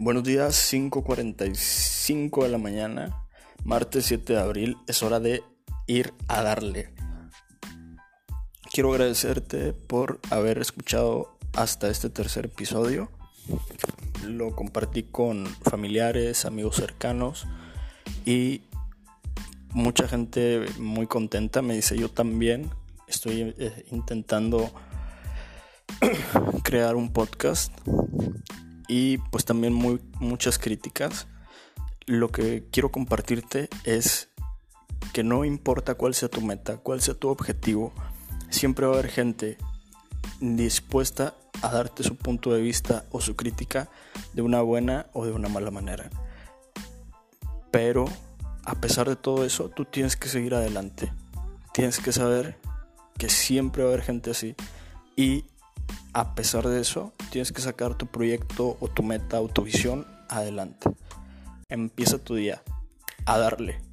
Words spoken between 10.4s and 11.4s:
escuchado